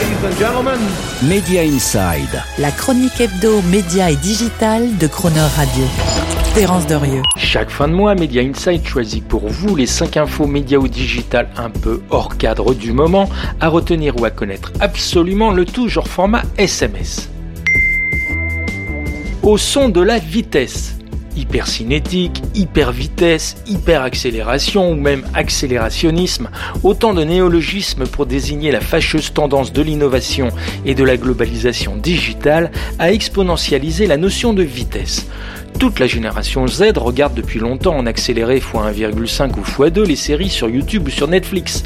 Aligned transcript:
ladies 0.00 0.24
and 0.24 0.38
gentlemen. 0.38 0.80
Media 1.22 1.62
Inside. 1.62 2.42
La 2.58 2.70
chronique 2.70 3.20
hebdo, 3.20 3.60
média 3.70 4.10
et 4.10 4.16
digital 4.16 4.96
de 4.96 5.06
Croner 5.06 5.40
Radio. 5.56 5.84
Terence 6.54 6.86
Derieux. 6.86 7.22
Chaque 7.36 7.70
fin 7.70 7.86
de 7.86 7.92
mois, 7.92 8.14
Media 8.14 8.42
Inside 8.42 8.86
choisit 8.86 9.22
pour 9.26 9.48
vous 9.48 9.76
les 9.76 9.86
5 9.86 10.16
infos 10.16 10.46
médias 10.46 10.78
ou 10.78 10.88
digital 10.88 11.48
un 11.56 11.70
peu 11.70 12.00
hors 12.10 12.36
cadre 12.38 12.74
du 12.74 12.92
moment, 12.92 13.28
à 13.60 13.68
retenir 13.68 14.18
ou 14.20 14.24
à 14.24 14.30
connaître 14.30 14.72
absolument 14.80 15.50
le 15.50 15.64
tout 15.64 15.88
genre 15.88 16.08
format 16.08 16.42
SMS. 16.56 17.28
Au 19.42 19.58
son 19.58 19.88
de 19.88 20.00
la 20.00 20.18
vitesse 20.18 20.96
hypercinétique, 21.36 22.42
hypervitesse, 22.54 23.56
hyperaccélération 23.66 24.90
ou 24.90 24.94
même 24.94 25.24
accélérationnisme, 25.34 26.50
autant 26.82 27.14
de 27.14 27.24
néologismes 27.24 28.06
pour 28.06 28.26
désigner 28.26 28.70
la 28.70 28.80
fâcheuse 28.80 29.32
tendance 29.32 29.72
de 29.72 29.82
l'innovation 29.82 30.48
et 30.84 30.94
de 30.94 31.04
la 31.04 31.16
globalisation 31.16 31.96
digitale 31.96 32.70
à 32.98 33.12
exponentialiser 33.12 34.06
la 34.06 34.16
notion 34.16 34.52
de 34.52 34.62
vitesse. 34.62 35.26
Toute 35.78 35.98
la 35.98 36.06
génération 36.06 36.66
Z 36.66 36.92
regarde 36.96 37.34
depuis 37.34 37.58
longtemps 37.58 37.96
en 37.96 38.06
accéléré 38.06 38.58
x1,5 38.58 39.52
ou 39.58 39.62
x2 39.62 40.02
les 40.02 40.16
séries 40.16 40.50
sur 40.50 40.68
YouTube 40.68 41.06
ou 41.06 41.10
sur 41.10 41.28
Netflix. 41.28 41.82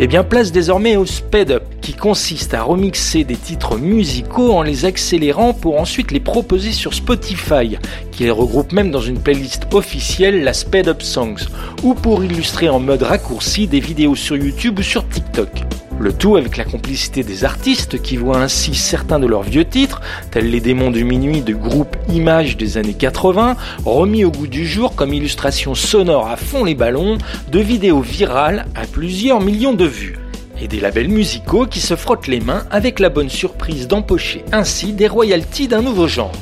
Eh 0.00 0.06
bien, 0.06 0.24
place 0.24 0.50
désormais 0.50 0.96
au 0.96 1.06
speed 1.06 1.52
up, 1.52 1.62
qui 1.80 1.94
consiste 1.94 2.54
à 2.54 2.62
remixer 2.62 3.24
des 3.24 3.36
titres 3.36 3.78
musicaux 3.78 4.52
en 4.52 4.62
les 4.62 4.84
accélérant 4.84 5.52
pour 5.52 5.80
ensuite 5.80 6.10
les 6.10 6.20
proposer 6.20 6.72
sur 6.72 6.94
Spotify, 6.94 7.78
qui 8.10 8.24
les 8.24 8.30
regroupe 8.30 8.72
même 8.72 8.90
dans 8.90 9.00
une 9.00 9.20
playlist 9.20 9.72
officielle, 9.72 10.42
la 10.42 10.52
Speed 10.52 10.88
Up 10.88 11.02
Songs, 11.02 11.46
ou 11.82 11.94
pour 11.94 12.24
illustrer 12.24 12.68
en 12.68 12.80
mode 12.80 13.02
raccourci 13.02 13.68
des 13.68 13.80
vidéos 13.80 14.16
sur 14.16 14.36
YouTube 14.36 14.80
ou 14.80 14.82
sur 14.82 15.08
TikTok. 15.08 15.50
Le 15.98 16.12
tout 16.12 16.36
avec 16.36 16.58
la 16.58 16.64
complicité 16.64 17.22
des 17.22 17.44
artistes 17.44 18.02
qui 18.02 18.18
voient 18.18 18.38
ainsi 18.38 18.74
certains 18.74 19.18
de 19.18 19.26
leurs 19.26 19.42
vieux 19.42 19.64
titres, 19.64 20.02
tels 20.30 20.50
les 20.50 20.60
démons 20.60 20.90
du 20.90 21.04
minuit 21.04 21.40
de 21.40 21.54
groupe 21.54 21.96
Images 22.12 22.58
des 22.58 22.76
années 22.76 22.94
80, 22.94 23.56
remis 23.84 24.24
au 24.24 24.30
goût 24.30 24.46
du 24.46 24.66
jour 24.66 24.94
comme 24.94 25.14
illustration 25.14 25.74
sonore 25.74 26.28
à 26.28 26.36
fond 26.36 26.64
les 26.64 26.74
ballons 26.74 27.16
de 27.50 27.60
vidéos 27.60 28.02
virales 28.02 28.66
à 28.74 28.86
plusieurs 28.86 29.40
millions 29.40 29.72
de 29.72 29.86
vues. 29.86 30.18
Et 30.60 30.68
des 30.68 30.80
labels 30.80 31.08
musicaux 31.08 31.66
qui 31.66 31.80
se 31.80 31.96
frottent 31.96 32.28
les 32.28 32.40
mains 32.40 32.64
avec 32.70 33.00
la 33.00 33.08
bonne 33.08 33.30
surprise 33.30 33.88
d'empocher 33.88 34.44
ainsi 34.52 34.92
des 34.92 35.08
royalties 35.08 35.68
d'un 35.68 35.82
nouveau 35.82 36.08
genre. 36.08 36.32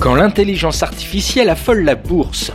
Quand 0.00 0.16
l'intelligence 0.16 0.82
artificielle 0.82 1.48
affole 1.48 1.84
la 1.84 1.94
bourse, 1.94 2.52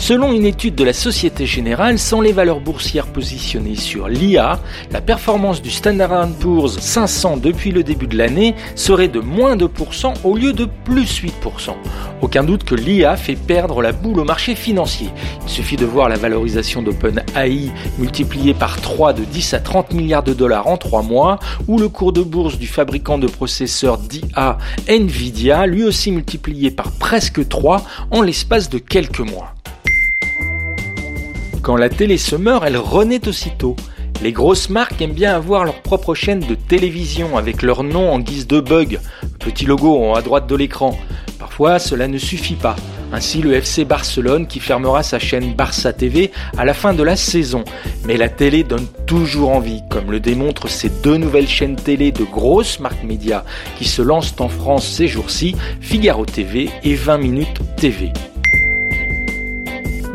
Selon 0.00 0.32
une 0.32 0.46
étude 0.46 0.76
de 0.76 0.82
la 0.82 0.94
Société 0.94 1.44
Générale, 1.44 1.98
sans 1.98 2.22
les 2.22 2.32
valeurs 2.32 2.60
boursières 2.60 3.06
positionnées 3.06 3.76
sur 3.76 4.08
l'IA, 4.08 4.58
la 4.90 5.02
performance 5.02 5.60
du 5.60 5.70
Standard 5.70 6.26
Poor's 6.40 6.78
500 6.78 7.36
depuis 7.36 7.70
le 7.70 7.82
début 7.82 8.06
de 8.06 8.16
l'année 8.16 8.54
serait 8.76 9.08
de 9.08 9.20
moins 9.20 9.56
2% 9.56 10.14
au 10.24 10.36
lieu 10.36 10.54
de 10.54 10.66
plus 10.84 11.22
8%. 11.22 11.74
Aucun 12.22 12.44
doute 12.44 12.64
que 12.64 12.74
l'IA 12.74 13.14
fait 13.16 13.36
perdre 13.36 13.82
la 13.82 13.92
boule 13.92 14.20
au 14.20 14.24
marché 14.24 14.54
financier. 14.54 15.10
Il 15.42 15.50
suffit 15.50 15.76
de 15.76 15.84
voir 15.84 16.08
la 16.08 16.16
valorisation 16.16 16.80
d'OpenAI 16.80 17.70
multipliée 17.98 18.54
par 18.54 18.80
3 18.80 19.12
de 19.12 19.22
10 19.22 19.52
à 19.52 19.60
30 19.60 19.92
milliards 19.92 20.22
de 20.22 20.32
dollars 20.32 20.66
en 20.66 20.78
3 20.78 21.02
mois, 21.02 21.38
ou 21.68 21.78
le 21.78 21.90
cours 21.90 22.14
de 22.14 22.22
bourse 22.22 22.56
du 22.56 22.68
fabricant 22.68 23.18
de 23.18 23.26
processeurs 23.26 23.98
d'IA 23.98 24.56
Nvidia, 24.88 25.66
lui 25.66 25.84
aussi 25.84 26.10
multiplié 26.10 26.70
par 26.70 26.90
presque 26.90 27.46
3 27.46 27.84
en 28.10 28.22
l'espace 28.22 28.70
de 28.70 28.78
quelques 28.78 29.20
mois. 29.20 29.52
Quand 31.62 31.76
la 31.76 31.90
télé 31.90 32.16
se 32.16 32.36
meurt, 32.36 32.64
elle 32.66 32.78
renaît 32.78 33.28
aussitôt. 33.28 33.76
Les 34.22 34.32
grosses 34.32 34.70
marques 34.70 35.00
aiment 35.02 35.12
bien 35.12 35.34
avoir 35.34 35.64
leur 35.64 35.82
propre 35.82 36.14
chaîne 36.14 36.40
de 36.40 36.54
télévision 36.54 37.36
avec 37.36 37.62
leur 37.62 37.82
nom 37.82 38.10
en 38.10 38.18
guise 38.18 38.46
de 38.46 38.60
bug, 38.60 38.98
petit 39.38 39.66
logo 39.66 39.96
en 39.96 40.14
à 40.14 40.22
droite 40.22 40.46
de 40.46 40.56
l'écran. 40.56 40.98
Parfois, 41.38 41.78
cela 41.78 42.08
ne 42.08 42.18
suffit 42.18 42.54
pas. 42.54 42.76
Ainsi, 43.12 43.42
le 43.42 43.54
FC 43.54 43.84
Barcelone 43.84 44.46
qui 44.46 44.60
fermera 44.60 45.02
sa 45.02 45.18
chaîne 45.18 45.54
Barça 45.54 45.92
TV 45.92 46.30
à 46.56 46.64
la 46.64 46.74
fin 46.74 46.94
de 46.94 47.02
la 47.02 47.16
saison. 47.16 47.64
Mais 48.06 48.16
la 48.16 48.28
télé 48.28 48.62
donne 48.62 48.86
toujours 49.06 49.50
envie, 49.50 49.82
comme 49.90 50.10
le 50.10 50.20
démontrent 50.20 50.68
ces 50.68 50.88
deux 51.02 51.16
nouvelles 51.16 51.48
chaînes 51.48 51.76
télé 51.76 52.12
de 52.12 52.24
grosses 52.24 52.78
marques 52.78 53.02
médias 53.02 53.44
qui 53.78 53.84
se 53.84 54.00
lancent 54.00 54.34
en 54.38 54.48
France 54.48 54.86
ces 54.86 55.08
jours-ci, 55.08 55.56
Figaro 55.80 56.24
TV 56.24 56.70
et 56.84 56.94
20 56.94 57.18
minutes 57.18 57.60
TV. 57.76 58.12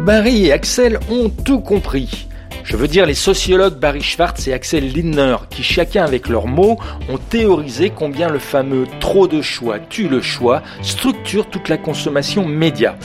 Barry 0.06 0.46
et 0.46 0.52
Axel 0.52 1.00
ont 1.10 1.32
tout 1.32 1.62
compris. 1.62 2.28
Je 2.64 2.78
veux 2.78 2.88
dire 2.88 3.08
les 3.08 3.16
sociologues 3.16 3.80
Barry 3.80 4.04
Schwartz 4.04 4.48
et 4.48 4.54
Axel 4.54 4.94
Lindner, 4.94 5.38
qui 5.50 5.64
chacun 5.64 6.04
avec 6.04 6.30
leurs 6.30 6.46
mots 6.46 6.78
ont 7.10 7.18
théorisé 7.18 7.90
combien 7.90 8.30
le 8.30 8.38
fameux 8.38 8.86
trop 9.00 9.28
de 9.28 9.42
choix 9.42 9.80
tue 9.80 10.08
le 10.08 10.22
choix 10.22 10.62
structure 10.84 11.50
toute 11.50 11.70
la 11.70 11.78
consommation 11.78 12.46
média. 12.46 12.96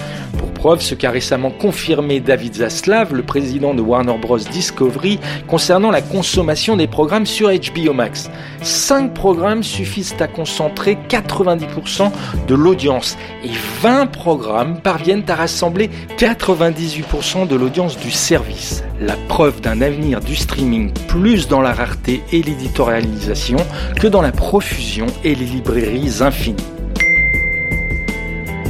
Preuve, 0.60 0.82
ce 0.82 0.94
qu'a 0.94 1.10
récemment 1.10 1.50
confirmé 1.50 2.20
David 2.20 2.56
Zaslav, 2.56 3.14
le 3.14 3.22
président 3.22 3.72
de 3.72 3.80
Warner 3.80 4.18
Bros. 4.20 4.36
Discovery, 4.36 5.18
concernant 5.48 5.90
la 5.90 6.02
consommation 6.02 6.76
des 6.76 6.86
programmes 6.86 7.24
sur 7.24 7.48
HBO 7.48 7.94
Max. 7.94 8.30
5 8.60 9.14
programmes 9.14 9.62
suffisent 9.62 10.14
à 10.20 10.26
concentrer 10.26 10.98
90% 11.08 12.10
de 12.46 12.54
l'audience 12.54 13.16
et 13.42 13.48
20 13.80 14.08
programmes 14.08 14.82
parviennent 14.82 15.24
à 15.28 15.34
rassembler 15.34 15.88
98% 16.18 17.48
de 17.48 17.56
l'audience 17.56 17.98
du 17.98 18.10
service. 18.10 18.84
La 19.00 19.16
preuve 19.28 19.62
d'un 19.62 19.80
avenir 19.80 20.20
du 20.20 20.36
streaming 20.36 20.92
plus 21.08 21.48
dans 21.48 21.62
la 21.62 21.72
rareté 21.72 22.22
et 22.32 22.42
l'éditorialisation 22.42 23.56
que 23.98 24.08
dans 24.08 24.20
la 24.20 24.32
profusion 24.32 25.06
et 25.24 25.34
les 25.34 25.46
librairies 25.46 26.20
infinies. 26.20 26.79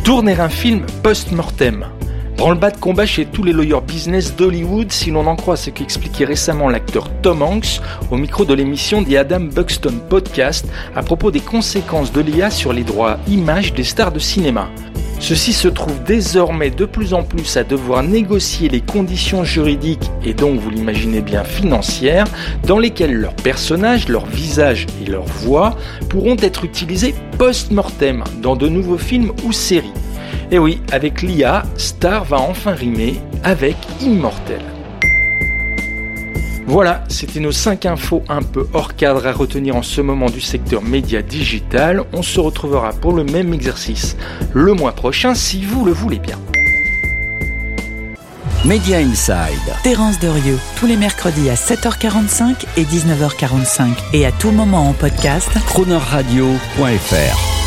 Tourner 0.05 0.41
un 0.41 0.49
film 0.49 0.87
post-mortem. 1.03 1.87
Branle-bas 2.39 2.71
de 2.71 2.79
combat 2.79 3.05
chez 3.05 3.27
tous 3.27 3.43
les 3.43 3.53
lawyers 3.53 3.83
business 3.83 4.35
d'Hollywood 4.35 4.91
si 4.91 5.11
l'on 5.11 5.27
en 5.27 5.37
croit 5.37 5.57
ce 5.57 5.69
qu'expliquait 5.69 6.25
récemment 6.25 6.71
l'acteur 6.71 7.11
Tom 7.21 7.43
Hanks 7.43 7.83
au 8.11 8.17
micro 8.17 8.47
de 8.47 8.55
l'émission 8.55 9.05
The 9.05 9.17
Adam 9.17 9.41
Buxton 9.41 10.01
Podcast 10.09 10.67
à 10.97 11.03
propos 11.03 11.31
des 11.31 11.41
conséquences 11.41 12.13
de 12.13 12.23
l'IA 12.23 12.51
sur 12.51 12.73
les 12.73 12.83
droits 12.83 13.19
images 13.29 13.75
des 13.75 13.85
stars 13.85 14.11
de 14.11 14.19
cinéma. 14.19 14.69
Ceux-ci 15.21 15.53
se 15.53 15.69
trouvent 15.69 16.03
désormais 16.03 16.71
de 16.71 16.87
plus 16.87 17.13
en 17.13 17.23
plus 17.23 17.59
à 17.59 17.63
devoir 17.63 18.03
négocier 18.03 18.71
les 18.71 18.81
conditions 18.81 19.45
juridiques 19.45 20.11
et 20.25 20.33
donc, 20.33 20.59
vous 20.59 20.71
l'imaginez 20.71 21.21
bien, 21.21 21.45
financières, 21.45 22.27
dans 22.67 22.79
lesquelles 22.79 23.15
leurs 23.15 23.35
personnages, 23.35 24.09
leurs 24.09 24.27
visages 24.27 24.87
et 25.03 25.11
leurs 25.11 25.25
voix 25.25 25.77
pourront 26.09 26.37
être 26.41 26.65
utilisés 26.65 27.15
post-mortem 27.39 28.25
dans 28.43 28.57
de 28.57 28.69
nouveaux 28.69 28.99
films 28.99 29.33
ou 29.45 29.53
séries. 29.53 29.93
Et 30.51 30.59
oui, 30.59 30.81
avec 30.91 31.23
l'IA, 31.23 31.65
Star 31.77 32.25
va 32.25 32.41
enfin 32.41 32.73
rimer 32.73 33.21
avec 33.45 33.77
Immortel. 34.01 34.63
Voilà, 36.71 37.03
c'était 37.09 37.41
nos 37.41 37.51
5 37.51 37.85
infos 37.87 38.23
un 38.29 38.43
peu 38.43 38.65
hors 38.73 38.95
cadre 38.95 39.27
à 39.27 39.33
retenir 39.33 39.75
en 39.75 39.83
ce 39.83 40.01
moment 40.01 40.31
du 40.31 40.41
secteur 40.41 40.83
média 40.83 41.21
digital. 41.21 42.05
On 42.13 42.23
se 42.23 42.39
retrouvera 42.39 42.93
pour 42.93 43.13
le 43.13 43.25
même 43.25 43.53
exercice 43.53 44.17
le 44.55 44.73
mois 44.75 44.93
prochain 44.93 45.35
si 45.35 45.65
vous 45.65 45.85
le 45.85 45.91
voulez 45.91 46.21
bien. 46.21 46.39
Media 48.65 48.99
Inside. 48.99 49.75
Terence 49.83 50.21
Derieux, 50.21 50.61
tous 50.79 50.87
les 50.87 50.97
mercredis 50.97 51.51
à 51.51 51.55
7h45 51.55 52.65
et 52.77 52.85
19h45 52.85 53.89
et 54.13 54.25
à 54.25 54.31
tout 54.31 54.53
moment 54.53 54.89
en 54.89 54.93
podcast. 54.93 55.51
Cronerradio.fr 55.67 57.60